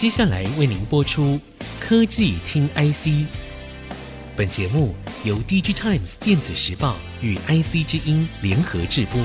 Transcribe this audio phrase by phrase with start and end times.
[0.00, 1.38] 接下来为您播出
[1.78, 3.28] 科技听 IC。
[4.34, 4.94] 本节目
[5.26, 9.20] 由 DigiTimes 电子时报与 IC 之音联合制播。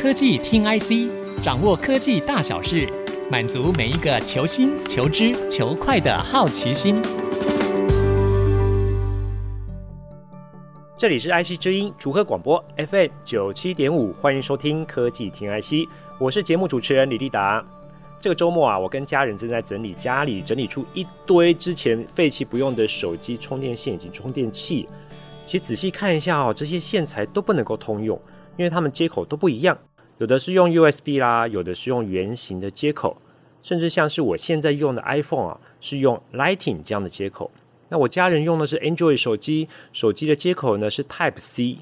[0.00, 2.90] 科技听 IC，掌握科技大小事，
[3.30, 6.96] 满足每一个求新、求知、求快的好奇心。
[10.98, 15.86] 这里是 IC 之音竹科广播 FM 九七点五，欢迎收听科技听 IC，
[16.18, 17.62] 我是节目主持人李立达。
[18.18, 24.88] 这个周末啊，我跟家人正在整理家里，整理出一堆之前废弃不用的手机充电线以及充电器。
[25.44, 28.18] 其实仔细看一下哦，这些线材都不能够通用，
[28.56, 29.76] 因为它们接口都不一样，
[30.16, 33.14] 有的是用 USB 啦，有的是用圆形的接口，
[33.62, 37.50] 甚至像是我现在用的 iPhone 啊，是用 Lightning 这样的接口。
[37.90, 41.76] 那我家人用的是 Android 手机，手机的接口呢是 Type C。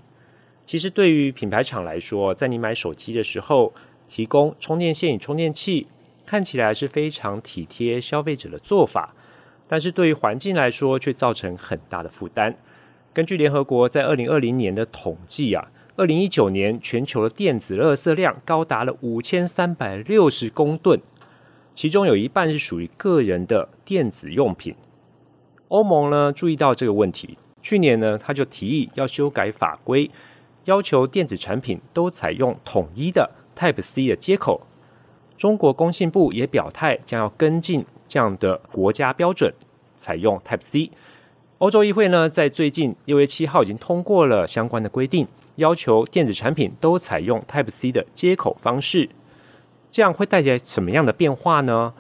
[0.67, 3.73] 其实对于品牌厂来说，在你买手机的时候，
[4.09, 5.87] 提供充电线与充电器，
[6.25, 9.15] 看起来是非常体贴消费者的做法，
[9.69, 12.57] 但是对于环境来说，却造成很大的负担。
[13.13, 21.01] 根据联合国在二零二零年的统计啊，二零一九年全球的电子垃圾量高达了五千三百六十公吨，
[21.75, 24.75] 其中有一半是属于个人的电子用品。
[25.69, 30.11] 欧盟呢注意到这个问题，去年呢他就提议要修改法规，
[30.65, 34.67] 要求电子产品都采用统一的 Type C 的接口。
[35.37, 39.53] 中国工信部也表态将要跟进这样的国家标准，
[39.97, 40.91] 采用 Type C。
[41.59, 49.09] 欧洲议会呢在最近六月七号已经通过了相关的规定，要求电子产品都采用 Type C 的接口方式。
[49.91, 51.95] 这样会带来什么样的变化呢？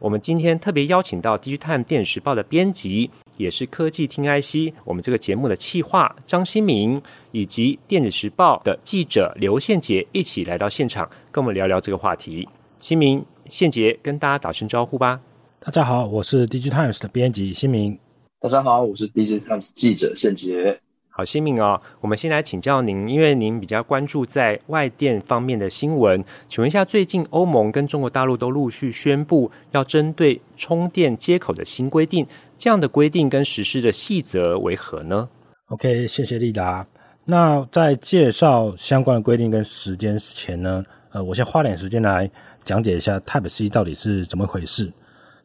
[0.00, 7.00] 我们今天特别邀请到《地区碳电子时报》的编辑，也是科技听 IC 我们这个节目的企划张新明，
[7.30, 12.46] 以及《电子时报》的记者刘宪杰一起来到现场，跟我们聊聊这个话题。
[12.80, 15.20] 新明、宪杰跟大家打声招呼吧。
[15.60, 17.98] 大家好，我是《DigiTimes》的编辑新明。
[18.40, 20.80] 大家好，我是《DigiTimes》记者宪杰。
[21.10, 32.24] 好，新明哦，我们先来请教您，因为您比较关注在外电方面的新闻，请问一下，最近欧盟跟中国大陆都陆续宣布要针对充电接口的新规定，
[32.58, 35.28] 这样的规定跟实施的细则为何呢
[35.68, 36.84] ？OK，谢谢丽达。
[37.24, 42.28] 那在介绍相关的规定跟时间前呢，呃，我先花点时间来
[42.64, 44.92] 讲解一下 Type C 到底是怎么回事。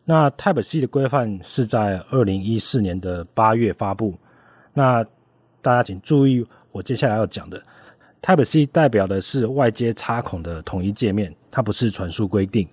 [0.06, 4.16] 那 Type C 的规范是在二零一四年的八月发布，
[4.73, 5.03] 那
[5.62, 7.62] 大家请注意，我接下来要讲的
[8.22, 12.68] Type C 代表的是外接插孔的统一界面，它不是传输规定。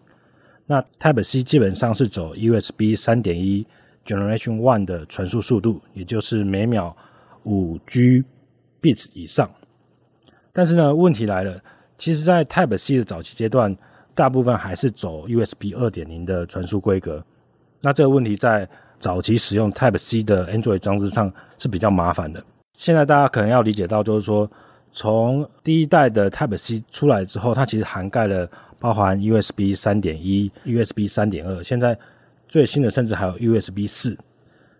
[0.67, 3.67] 那 Type C 基本上是走 USB 三点一
[4.07, 6.97] Generation One 的传输速度，也就是每秒
[7.45, 8.25] 五 G
[8.83, 9.51] bits 以上。
[10.53, 11.63] 但是呢，问题来了，
[11.97, 13.77] 其实，在 Type C 的早期阶段，
[14.15, 17.25] 大部分还是走 USB 二点零的传输规格。
[17.83, 18.69] 那这个问题在
[18.99, 22.43] 早期使用 Type C 的 Android 装置上是比较麻烦的。
[22.77, 24.51] 现在大家可能要理解到，就是说，
[24.91, 31.97] 从第一代的 Type C 出来之后，它其实涵盖了包含 USB 三点一、USB 三点二，现在
[32.51, 34.19] 最新的甚至还有 USB 四。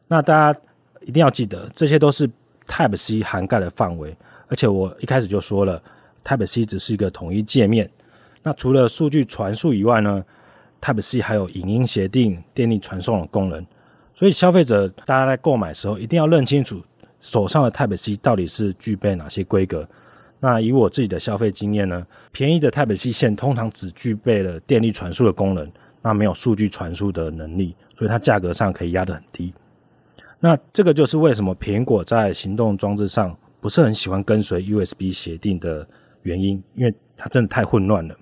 [0.09, 0.61] 那大家
[1.03, 2.29] 一定要记得，这些都是
[2.67, 4.15] Type C 涵盖的范围。
[4.49, 5.81] 而且我一开始就说了
[6.25, 7.89] ，Type C 只是一个统一界面。
[8.43, 10.25] 那除了数据传输以外呢
[10.81, 13.65] ，Type C 还有影音协定、电力传送的功能。
[14.15, 16.83] 所以消费者大家在购买时候，一定要认清楚。
[17.21, 19.89] 手上的 Type C 到底是具备哪些规格？
[20.41, 25.71] 那以我自己的消费经验呢，便宜的 Type C 线通常只具备了电力传输的功能，
[26.03, 29.53] 那没有数据传输的能力，所以它价格上可以压得很低。
[30.39, 35.87] 那这个就是为什么苹果在行动装置上不是很喜欢跟随 USB 协定的
[36.23, 38.17] 原因，因为它真的太混乱了。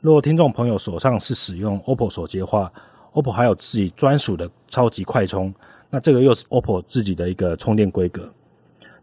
[0.00, 2.70] 如果听众朋友手上是使用 OPPO 手机的话
[3.12, 5.54] ，OPPO 还有自己专属的超级快充，
[5.88, 8.28] 那这个又是 OPPO 自己的一个充电规格。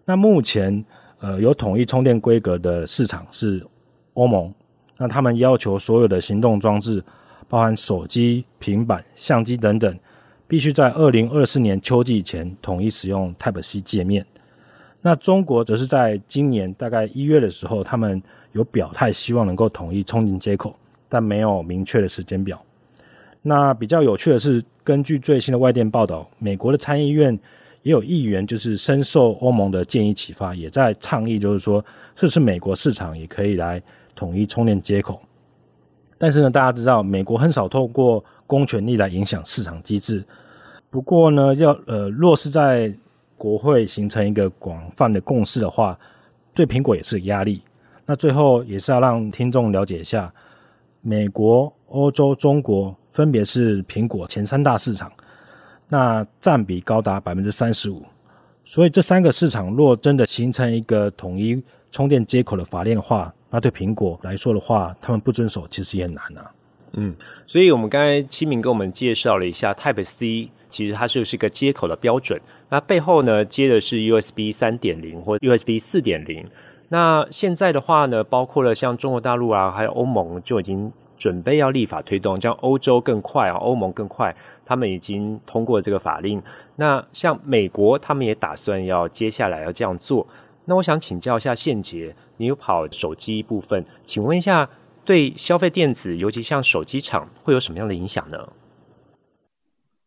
[0.05, 0.83] 那目前，
[1.19, 3.65] 呃，有统一充电规格的市场是
[4.13, 4.53] 欧盟。
[4.97, 7.03] 那他们要求所有的行动装置，
[7.49, 9.99] 包含手机、平板、相机等等，
[10.47, 14.25] 必须在二零二四年秋季前统一使用 Type C 界面。
[15.01, 18.21] 那中国则是在今年大概一月的时候，他们
[18.53, 20.73] 有表态，希望能够统一充电接口，
[21.09, 22.63] 但没有明确的时间表。
[23.41, 27.37] 那比较有趣的是，根据最新的外电报道，美国的参议院。
[27.83, 33.81] 也有议员就是深受欧盟的建议启发，也在倡议，就是说，是不是美国市场也可以来
[34.13, 35.21] 统一充电接口？
[36.19, 40.23] 但是呢，大家知道，美国很少透过公权力来影响市场机制。
[40.91, 42.93] 不过呢，要呃，若是在
[43.37, 45.97] 国会形成一个广泛的共识的话，
[46.53, 47.63] 对苹果也是压力。
[48.05, 50.31] 那最后也是要让听众了解一下，
[51.01, 55.09] 美国、欧洲、中国分别是苹果前三大市场，
[55.87, 58.03] 那占比高达百分之三十五。
[58.65, 66.51] 所以这三个市场若真的形成一个统一充电接口的法链的话，那对苹果来说的话，他们不遵守其实也难啊。
[66.93, 67.15] 嗯，
[67.45, 72.39] 所以我们刚才七明给我们介绍了一下 Type C，其实它就是一个接口的标准。
[72.69, 76.45] 那背后呢，接的是 USB 三点零或 USB 四点零。
[76.89, 84.35] 那现在的话呢，包括了像中国大陆啊，还有欧盟就已经准备要立法推动，像欧洲更快啊，欧盟更快，
[84.65, 86.41] 他们已经通过这个法令。
[86.75, 90.25] 那像美国，他们也打算要接下来要这样做。
[90.65, 94.69] 那我想请教一下宪杰，你有跑手机部分，请问一下，
[95.03, 98.53] 对消费电子，尤其像手机厂，会有什么样的影响呢？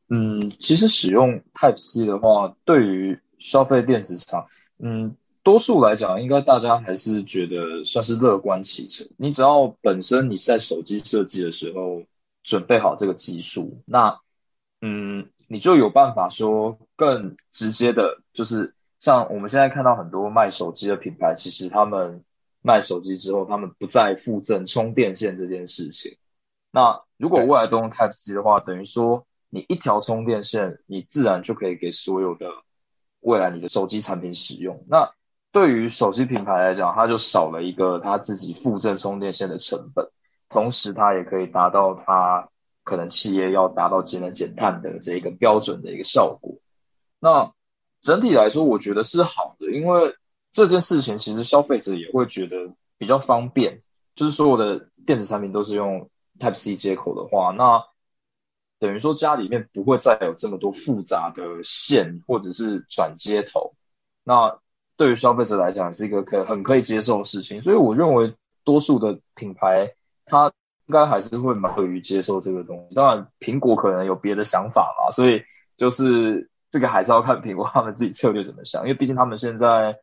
[0.08, 4.46] 嗯，其实使用 Type C 的话，对于消费电子厂，
[4.78, 9.06] 嗯，多数来讲，应该大家还是觉得算是乐观其成。
[9.18, 12.04] 你只要本身你在手机设计的时候
[12.42, 14.18] 准备好这个技术，那
[14.80, 15.28] 嗯。
[15.48, 22.22] 你就有办法说更直接的，就是像我们现在看到很多卖手机的品牌，其实他们
[22.62, 26.18] 卖手机之后，他们不再附赠充电线这件事情。
[26.70, 32.46] 那如果未来都用 Type C 的话，等于说你一条充电线，你自然就可以给所有的
[33.18, 34.84] 未来你的手机产品使用。
[34.88, 35.10] 那
[35.50, 40.10] 对于手机品牌来讲，它就少了一个它自己附赠充电线的成本，
[40.48, 42.48] 同时它也可以达到它。
[42.84, 46.56] 可能企业要达到节能减碳的这一个标准的一个效果，
[47.20, 47.52] 那
[48.02, 50.14] 整体来说，我觉得是好的，因为
[50.50, 53.80] 这件事情其实消费者也会觉得比较方便，
[54.14, 57.84] 就是所有的电子产品都是用 Type C 接口的话，那
[58.78, 63.72] 等于说家里面不会再有这么多复杂的线或者是转接头，
[64.24, 64.58] 那
[64.96, 68.34] 对于消费者来讲是一个可很可以接受的事情，所以我认为
[68.64, 69.94] 多数的品牌
[70.26, 70.52] 它。
[70.88, 75.42] 应该还是会蛮乐于接受这个东西，当然苹果可能有别的想法嘛，所以
[75.76, 79.98] 就是这个还是要看苹果他们自己策略怎么想，因为毕竟他们现在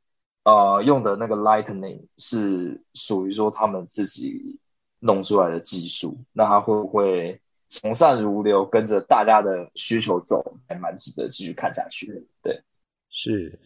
[0.45, 4.59] 呃用的那个 Lightning 是属于说他们自己
[4.99, 12.21] 弄出来的技术，那它会不会从善如流，跟着大家的需求走，还蛮值得继续看下去的。
[12.43, 12.61] 对，
[13.09, 13.57] 是。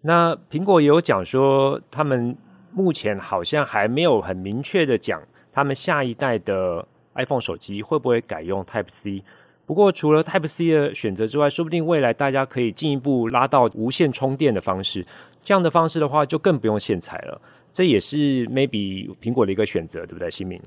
[0.00, 2.36] 那苹果也有讲说，他们
[2.72, 5.20] 目前好像还没有很明确的讲。
[5.52, 9.22] 他们下一代的 iPhone 手机会不会改用 Type C？
[9.64, 15.06] 不过除了 Type C 的选择之外，说不定未来大家可以进一步拉到无线充电的方式。
[15.42, 17.40] 这样的方式的话，就更不用线材了。
[17.72, 20.60] 这也是 maybe 苹果的一个选择，对不对，新铭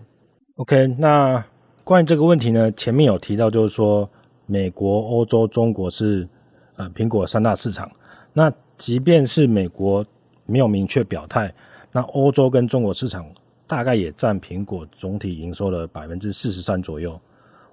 [0.55, 1.43] ？OK，那
[1.83, 4.09] 关于这个问题呢，前面有提到，就是说
[4.45, 6.27] 美国、欧洲、中国是
[6.75, 7.91] 呃苹果三大市场。
[8.33, 10.05] 那即便是美国
[10.45, 11.53] 没有明确表态，
[11.91, 13.25] 那欧洲跟中国市场。
[13.67, 17.19] 大概也占苹果总体营收的百分之四十三左右。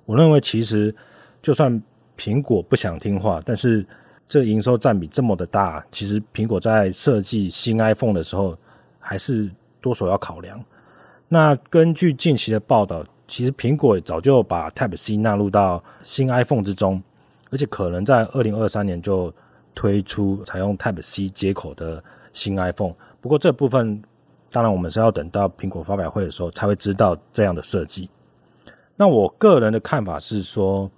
[0.04, 0.94] 我认为，其实
[1.40, 1.82] 就算
[2.16, 3.86] 苹果不想听话，但是
[4.28, 8.56] 这营收占比这么的大，其实苹果在设计新 iPhone 的时候，
[8.98, 9.50] 还是
[9.80, 10.62] 多少要考量。
[11.28, 17.02] 那根据近期的报道，其实苹果早就把 Type C 纳入到新 iPhone 之中，
[17.50, 19.32] 而且可能在二零二三年就
[19.74, 22.02] 推出采用 Type C 接口的
[22.32, 22.94] 新 iPhone。
[23.20, 24.02] 不过这部分。
[24.54, 28.10] 当然，我们是要等到苹果发表会的时候才会知道这样的设计。
[28.96, 30.90] 那我个人的看法是说，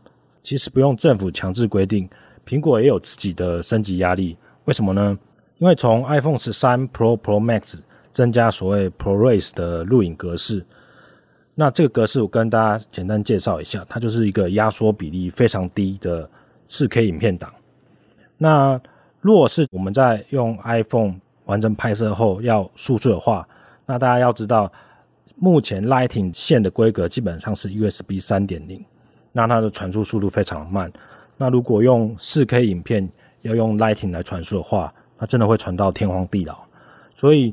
[0.43, 2.09] 其实不用政府强制规定，
[2.47, 4.37] 苹果也有自己的升级压力。
[4.65, 5.19] 为什么呢？
[5.59, 7.79] 因为从 iPhone 十三 Pro、Pro Max
[8.13, 10.65] 增加所谓 ProRes 的录影格式，
[11.55, 16.29] 那这个格式我跟大家简单介绍一下，它就是一个压缩比例非常低的
[16.67, 17.53] 4K 影片档。
[18.37, 18.79] 那
[19.21, 23.49] 如果是我们在用 iPhone 完成拍摄后要输出的话，
[23.87, 24.71] 那大家要知道，
[25.37, 28.83] 目前 Lighting 线的规格基本上是 USB 三点零，
[29.33, 30.93] 那它的传输速度非常慢。
[31.37, 33.09] 那如果用 4K 影片
[33.43, 36.59] 要用 Lighting 来传输的话，那真的会传到天荒地老。
[37.15, 37.53] 所以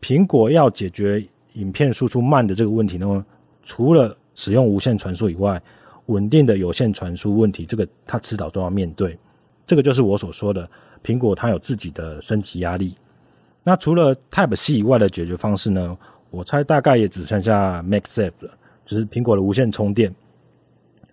[0.00, 1.22] 苹果要解决
[1.54, 3.24] 影片输出慢的这个问题呢，
[3.62, 5.60] 除了使用无线传输以外，
[6.06, 9.18] 稳定的有线传输问题，这个它迟早都要面对。
[9.66, 10.68] 这个就是我所说的，
[11.04, 12.96] 苹果它有自己的升级压力。
[13.62, 15.96] 那除了 Type C 以外的解决方式呢？
[16.30, 18.50] 我猜大概也只剩下 MagSafe 了，
[18.84, 20.14] 就是苹果的无线充电。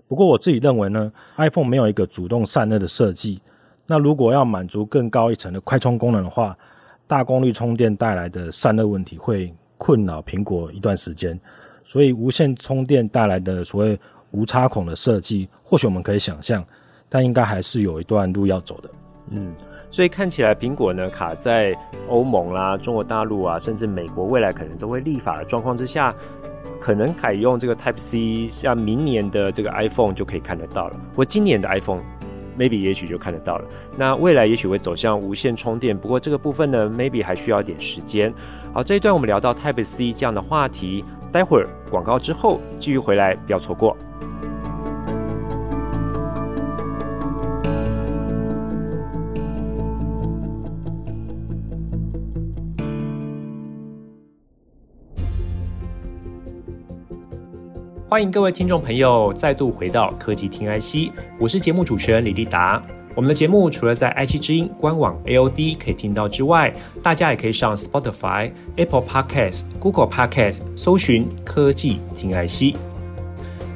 [0.08, 3.42] 不过我自己认为呢，iPhone 没有一个主动散热的设计。
[3.86, 6.58] 那如果要满足更高一层的快充功能的话，
[7.08, 11.40] 大功率充电带来的散热问题会困扰苹果一段时间。
[11.84, 14.00] 所以无线充电带来的所谓
[14.32, 16.64] 无插孔的设计，或许我们可以想象，
[17.10, 18.90] 但应该还是有一段路要走的。
[19.32, 19.54] 嗯。
[19.98, 21.76] 所以看起来，苹果呢卡在
[22.08, 26.14] 欧盟啦、中国大陆啊，甚至美国未来可能都会立法的状况之下，
[26.80, 32.04] 可能改用这个 Type C，像明年的这个 iPhone 就可以看得到了，或今年的 iPhone
[32.60, 33.66] maybe 也许就看得到了。
[33.98, 38.32] 那未来也许会走向无线充电，不过这个部分呢，maybe 还需要一点时间。
[38.72, 43.98] 好，这一段我们聊到 Type C 这样的话题，待会儿广告之后继续回来，不要错过。
[58.10, 62.82] 欢迎各位听众朋友再度回到科技听 IC，我是节目主持人李立达。
[63.14, 66.74] 我们的节目除了在 IC 之音官网 AOD 可以听到之外，
[67.04, 72.78] 大家也可以上 Spotify、Apple Podcast、Google Podcast 搜寻科技听 IC。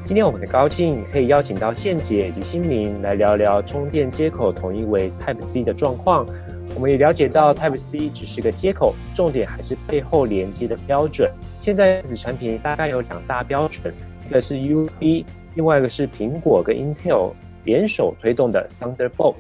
[0.05, 6.25] 今天我们的高兴可以邀请到宪姐以及新明来聊聊充电接口统一为 Type C 的状况。
[6.73, 11.29] 我们也了解到 Type C 只是个接口，重点还是背后连接的标准。
[11.59, 13.93] 现在电子产品大概有两大标准。
[14.31, 17.33] 一个是 USB，另外一个是苹果跟 Intel
[17.65, 19.35] 联手推动的 Thunderbolt。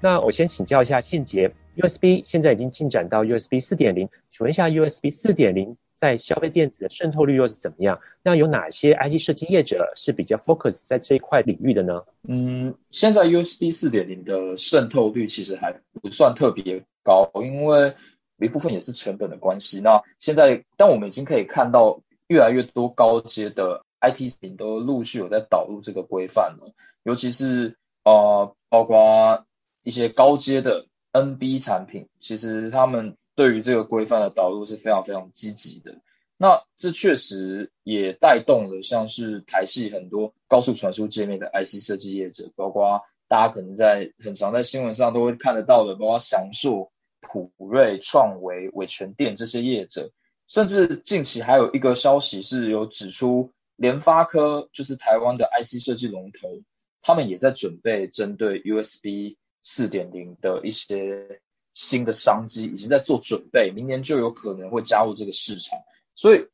[0.00, 7.96] 那我先请教一下宪杰，USB 现在已经进展到 USB 四点零，请问一下 USB 四点零在消费电子的渗透率又是怎么样？
[8.24, 12.02] 那有哪些 IT 设计业者是比较 focus 在这一块领域的呢？
[12.26, 15.72] 嗯，现在 USB 四点零的渗透率其实还
[16.02, 17.94] 不算特别高，因为
[18.40, 19.78] 一部分也是成本的关系。
[19.78, 23.83] 那现在，但我们已经可以看到越来越多高阶的。
[24.10, 29.46] IT 品都陆续有在导入这个规范了，尤其是呃，包括
[29.82, 36.00] 一些高阶的 NB 产品，其实他们对于这个规范的导入是非常非常积极的。
[36.36, 50.10] 那这确实也带动了像是台系很多高速传输界面的 IC 设计业者，包括大家可能在很常在新闻上都会看得到的，包括祥硕、普瑞、创维、伟诠电这些业者，
[50.46, 53.52] 甚至近期还有一个消息是有指出。
[53.76, 56.62] 联发科就是台湾的 IC 设计龙头，
[57.02, 61.40] 他们也在准备针对 USB 四点零的一些
[61.72, 65.76] 新的商机，已经在做准备，明年就有可能会加入这个市场。
[66.14, 66.46] 所以，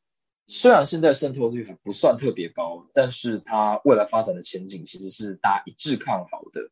[0.47, 6.71] 虽然现在渗透率还不算特别高，但是它未来发展的前景其实是大家一致看好的。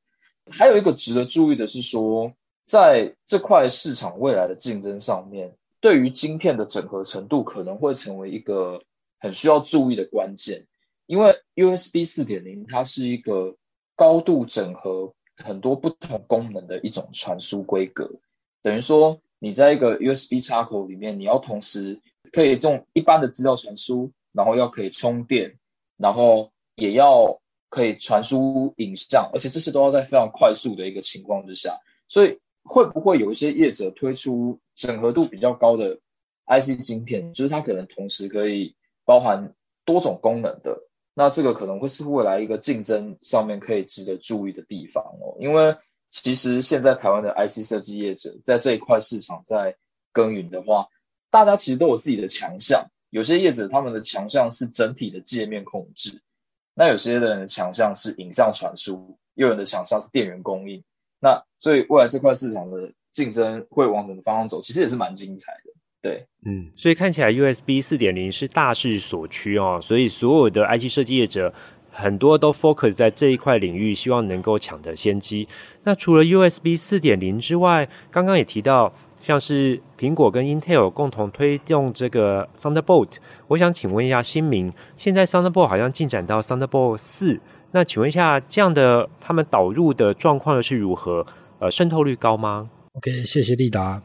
[0.52, 2.34] 还有一个值得注意的是说，
[2.66, 8.82] 在这块市场未来的竞争上面，对于晶片的整合程度可能会成为一个。
[9.20, 10.66] 很需要注意的关键，
[11.06, 13.58] 因为 USB 四点零它是一个
[13.96, 18.12] 高度整合很多不同功能的一种传输规格，
[18.62, 22.00] 等于说你在一个 USB 插口里面，你要同时
[22.32, 25.58] 可以用一般的资料传输，然后要可以充电，
[25.98, 36.00] 然后也要可以传输影像，而且这些都要在非常快速的一个情况之下，所以会不会有一些业者推出整合度比较高的
[36.48, 38.76] IC 晶片，就是它可能同时可以。
[39.10, 40.84] 包含多种功能的，
[41.16, 45.36] 那这个可能会是未来一个竞争上面可以值得注意的地方哦。
[45.40, 45.78] 因为
[46.10, 49.78] 其实现在台湾的 IC 设计业者在这一块市场在
[50.12, 50.90] 耕耘的话，
[51.32, 52.92] 大家其实都有自己的强项。
[53.10, 56.22] 有些业者他们的强项是整体的界面控制，
[56.76, 60.84] 那有些人的强项是影像传输，又有人的强项是电源供应。
[61.20, 65.74] 那所以未来这块市场的竞争会往什么方向走，其实也是蛮精彩的。
[66.02, 71.54] 对，嗯，所以看起来 USB 四点零是大势所趋哦，所以所有的 IC 设计业者
[71.92, 75.48] 很多都 focus 在这一块领域，希望能够抢得先机。
[75.84, 83.16] 那除了 USB 四点零之外，刚刚也提到，像是苹果跟 Intel 共同推动这个 Thunderbolt，
[83.50, 87.42] 我想请问一下新明，现在 Thunderbolt 好像进展到 Thunderbolt 四，
[87.72, 91.26] 那请问一下，这样的他们导入的状况又是如何？
[91.60, 94.02] 呃，渗透率高吗？OK，谢谢利达。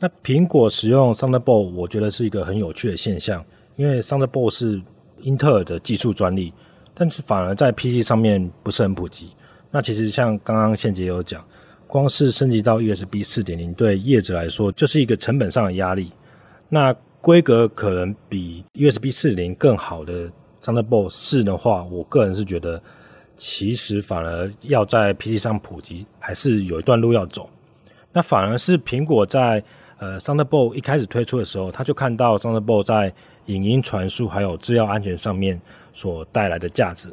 [0.00, 3.44] 那苹果使用 Thunderbolt，我觉得是一个很有趣的现象，
[3.76, 4.80] 因为 Thunderbolt 是
[5.20, 6.52] 英特尔的技术专利，
[6.94, 9.30] 但是反而在 PC 上面不是很普及。
[9.70, 11.44] 那其实像刚刚宪杰有讲，
[11.88, 16.12] 光是升级到 USB 四点零，对业者来说就是一个成本上的压力。
[16.68, 20.30] 那规格可能比 USB 四点零更好的
[20.62, 22.80] Thunderbolt 四的话，我个人是觉得，
[23.36, 27.50] 其实反而要在 PC 上普及，还是有一段路要走。
[28.12, 29.62] 那反而是苹果在
[29.98, 33.12] 呃，Thunderbolt 一开始推出的时候，他就看到 Thunderbolt 在
[33.46, 35.60] 影音传输还有制药安全上面
[35.92, 37.10] 所带来的价值。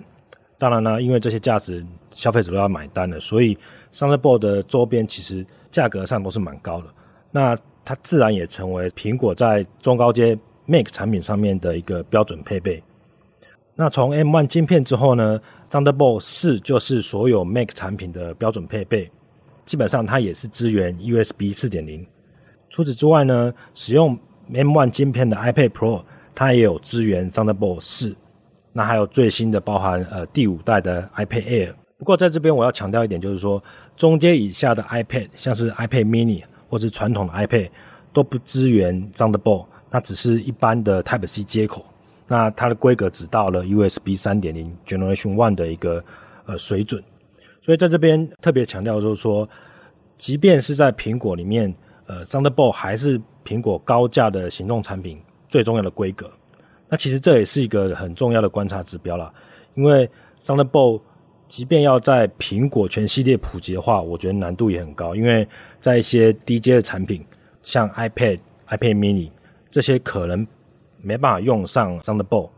[0.57, 3.57] 当然呢，因为这些价值消费者都要买单的，所以
[3.91, 6.87] Thunderbolt 的周边其实价格上都是蛮高的。
[7.31, 12.81] 那它自然也成为苹果在中高阶 Mac 产品上面的一个标准配备。
[13.75, 19.11] 那从 M1 晶片之后呢，Thunderbolt 4就是所有 Mac 产品的标准配备，
[19.65, 22.05] 基本上它也是支援 USB 4.0。
[22.75, 24.19] 除此之外呢，使用
[24.51, 26.03] M1 晶片的 iPad Pro
[26.35, 28.13] 它也有支援 Thunderbolt 四，
[28.73, 31.73] 那还有最新的包含呃第五代的 iPad Air。
[31.97, 33.63] 不过在这边我要强调一点，就是说
[33.95, 37.69] 中阶以下的 iPad，像是 iPad Mini 或是传统的 iPad，
[38.11, 41.85] 都不支援 Thunderbolt，那只是一般的 Type C 接口。
[42.27, 46.03] 那它的规格只到了 USB 三点零 Generation One 的一个
[46.45, 47.01] 呃水准，
[47.61, 49.47] 所以在这边特别强调就是说，
[50.17, 51.73] 即便是在苹果里面，
[52.05, 56.29] 呃，Thunderbolt 还是苹果高价的行动产品最重要的规格。
[56.89, 59.33] 那其实这也是一个很重要的观察指标啦，
[59.73, 60.09] 因为
[60.41, 61.01] Thunderbolt
[61.47, 65.47] 即便要在苹果全系列普及的话，我觉得难度也很高，因为
[65.81, 67.25] 在一些低阶的产品，
[67.61, 69.29] 像 iPad、iPad Mini
[69.69, 70.45] 这些可能。
[71.01, 72.49] 没办法用上 Thunderbolt，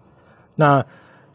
[0.55, 0.81] 那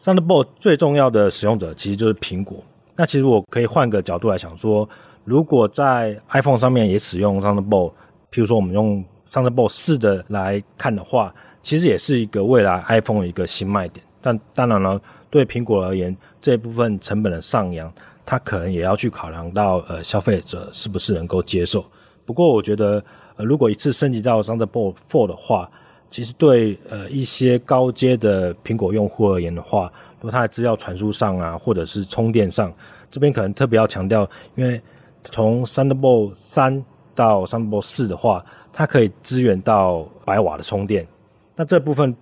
[0.00, 2.64] Thunderbolt 最重要的使用者其实就是苹果。
[2.96, 4.88] 那其实我可以换个角度来想说，
[5.22, 7.92] 如果在 iPhone 上面也使用 Thunderbolt，
[8.32, 14.04] 譬如说我们用 Thunderbolt 四的来看的话，其实也是一个未来 iPhone 的一个新卖点。
[14.20, 17.92] 但当然了，对苹果而言，这一部分成本的上扬，
[18.24, 21.84] 它可能也要去考量到呃消费者是不是能够接受。
[22.24, 23.04] 不过我觉得，
[23.36, 25.70] 呃，如果一次升级到 Thunderbolt 4的话，
[26.08, 32.72] 其实对呃一些高阶的苹果用户而言的话，如果它的资料传输上啊，或者是充电上，
[33.10, 34.80] 这边可能特别要强调，因为
[35.24, 41.06] 从 Thunderbolt 三到 Thunderbolt 四的话，它可以支援到百瓦的充电。
[41.54, 42.14] 那这部分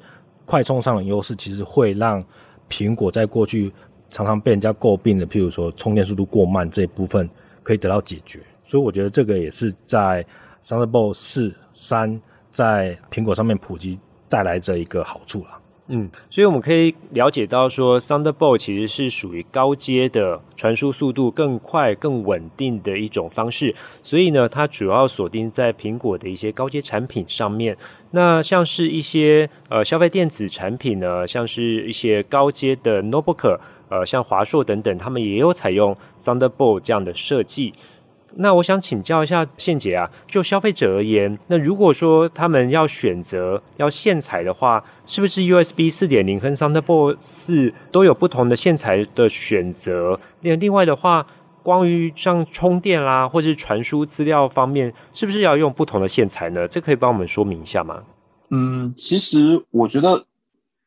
[0.47, 2.25] 快充上的优势，其实会让
[2.68, 3.73] 苹果在过去
[4.11, 7.28] 常常被人家诟病的，譬如说充电速度过慢这一部分，
[7.62, 8.40] 可以得到解决。
[8.64, 10.25] 所以我觉得这个也是在
[10.62, 12.20] Thunderbolt 四三。
[12.52, 13.97] 在苹果上面普及
[14.28, 15.60] 带来这一个好处了。
[15.92, 23.75] 嗯，所以我们可以了解到说，Thunderbolt 其实是属于高阶的传输速度更快、更稳定的一种方式。
[24.04, 27.76] 所以呢，它主要锁定在苹果的一些高阶产品上面。
[28.12, 37.73] 那像是一些呃消费电子产品呢，像是一些高阶的 Notebook，呃，像华硕等等，他们也有采用 Thunderbolt 这样的设计。
[38.36, 50.19] 那我想请教一下宪杰啊，就消费者而言，那如果说他们要选择要线材的话，是不是 USB 四点零和 Thunderbolt 四都有不同的线材的选择？
[50.43, 51.26] 那另外的话，
[51.62, 56.66] 关于像充电啦，或者是传输资料方面，是不是要用不同的线材呢？
[56.69, 58.02] 这可以帮我们说明一下吗？
[58.50, 60.25] 嗯，其实我觉得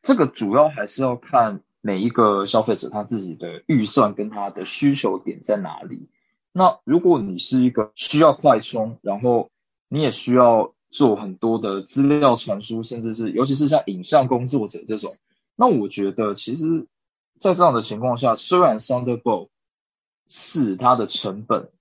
[0.01, 6.07] 这个主要还是要看每一个消费者他自己的预算跟他的需求点在哪里。
[6.55, 9.49] 那如果你是一个需要快充，然后
[9.89, 15.11] 你也需要做很多的资料传输，甚至是尤其是像影像工作者这种，
[15.55, 16.85] 那我觉得其实，
[17.39, 19.49] 在这样的情况下，虽然 Thunderbolt
[20.29, 21.71] 4它的成本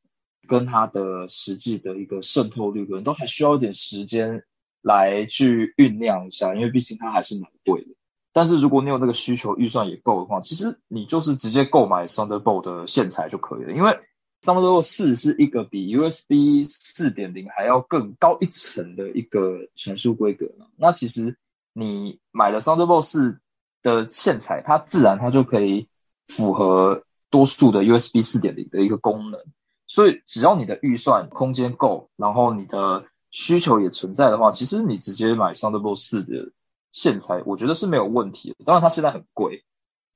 [0.49, 4.43] 跟它的实际的一个渗透率，可能都还需要一点时间
[4.81, 7.89] 来去酝酿一下，因为毕竟它还是蛮贵的。
[8.33, 14.01] 但是如果你有那个需求，预算也够的话，其实你就是直接购买 Thunderbolt 的线材就可以了，因为。
[14.44, 20.66] Thunderbolt 4是一个比 USB 4.0还要更高一层的一个传输规格嘛。
[20.76, 21.37] 那其实
[21.72, 23.38] 你买了 Thunderbolt 4
[23.83, 25.87] 的线材，它自然它就可以
[26.26, 29.40] 符合多数的 USB 4.0的一个功能。
[29.87, 36.50] 所以只要你的预算空间够，然后你的需求也存在的话，其实你直接买 Thunderbolt 4的
[36.90, 38.64] 线材，我觉得是没有问题的。
[38.64, 39.62] 当然它现在很贵，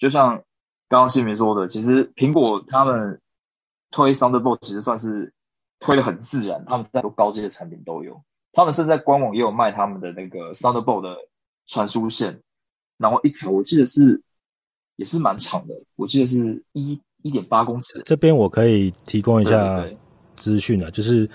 [0.00, 0.42] 就像
[0.88, 3.20] 刚刚新民说的，其实苹果他们。
[3.90, 5.32] 推 Thunderbolt 其实算是
[5.78, 8.22] 推的很自然，他们在多高阶的产品都有，
[8.52, 11.16] 他们甚至在官网也有卖他们的那个 Thunderbolt 的
[11.66, 12.40] 传输线，
[12.98, 14.22] 然后一条我记得是
[14.96, 18.00] 也是蛮长的，我记得是一一点八公尺。
[18.04, 19.84] 这边我可以提供一下
[20.36, 21.28] 资讯啊，就是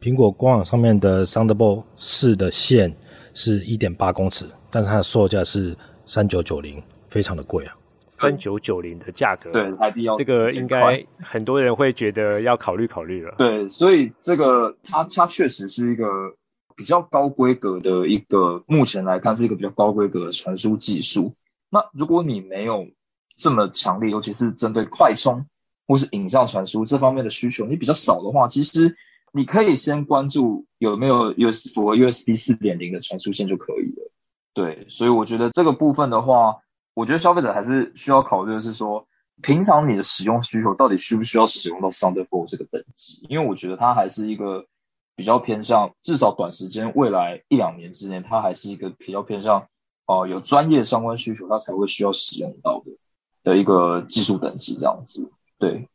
[0.00, 2.94] 苹果官网上面的 Thunderbolt 四的线
[3.34, 7.74] 是一点八公尺，但是它的售价是三九九零，非常的贵啊。
[8.10, 13.36] 三九九零的价格，对，台币要这个应该很多人会觉得要考虑考虑了。
[13.38, 16.34] 对，所以这个它它确实是一个
[16.74, 21.34] 比较高规格的一个，目前来看是一个比较高规格的传输技术。
[21.70, 22.88] 那如果你没有
[23.36, 25.46] 这么强烈，尤其是针对快充
[25.86, 28.96] 或是影像传输这方面的需求，你比较少的话，其实
[29.32, 34.10] 你可以先关注有没有 USB 或 USB 四点零的传输线就可以了。
[34.52, 36.56] 对，所以我觉得这个部分的话。
[37.00, 39.06] 我觉得消费者还是需要考虑的是说，
[39.40, 43.26] 平常你的使用需求到底需不需要使用到 Thunderbolt 这个等级？
[43.30, 44.66] 因为我觉得它还是一个
[45.16, 49.68] 比较偏向，至少短时间未来一两年之内，它还是一个比较偏向
[50.06, 52.92] 哦、有专业相关需求，它才会需要使用到的
[53.44, 55.32] 的一个技术等级这样子。
[55.58, 55.88] 对，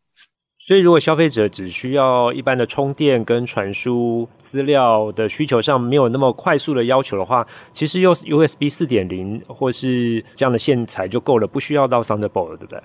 [0.65, 12.81] 所以，如果消费者只需要一般的充电跟传输资料的需求上没有那么快速的要求的话，其实用 USB 四点零或是这样的线材就够了，不需要到 Thunderbolt 了，对不对？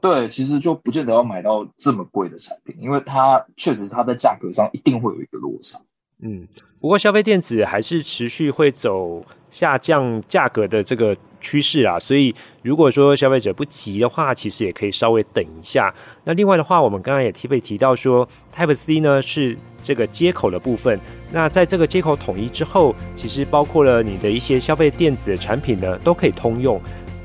[0.00, 5.78] 对，其实就不见得要买到这么贵的产品，因为它确实它在价格上一定会有一个落差。
[6.20, 6.48] 嗯，
[6.80, 15.92] 不过消费电子还是持续会走下降价格的这个趋势啊，所以如果说消费者不急的话，其实也可以稍微等一下。
[16.24, 20.98] 那另外的话，我们刚刚也特别提到说，Type C 呢是这个接口的部分。
[21.32, 26.80] 那在这个接口统一之后，其实包括了你的一些消费电子产品呢，都可以通用。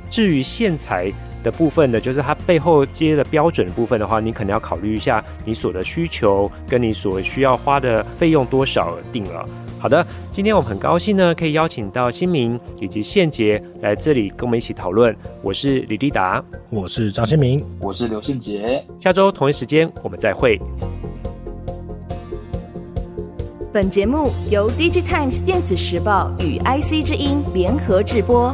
[0.09, 1.11] 至于线材
[1.43, 9.47] 的部分呢，就是它背后接的标准的部分的话，你可能要考虑一下你所的需求跟你所需要花的费用多少而定了。
[9.85, 15.15] 好的，今天我们很高兴呢，可以邀请到新明以及宪杰来这里跟我们一起讨论。
[15.43, 18.83] 我是李立达，我是张新明，我是刘宪杰。
[18.97, 20.59] 下周同一时间我们再会。
[23.71, 28.51] 本节目由 DigiTimes 电子时报与 IC 之音联合制播。